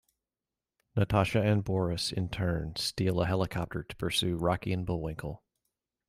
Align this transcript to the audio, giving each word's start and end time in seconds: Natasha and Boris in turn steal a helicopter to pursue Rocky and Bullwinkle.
Natasha 0.95 1.39
and 1.43 1.63
Boris 1.63 2.11
in 2.11 2.27
turn 2.29 2.75
steal 2.75 3.21
a 3.21 3.27
helicopter 3.27 3.83
to 3.83 3.95
pursue 3.97 4.35
Rocky 4.35 4.73
and 4.73 4.83
Bullwinkle. 4.83 5.43